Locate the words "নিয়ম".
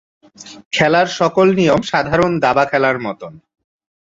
1.57-1.81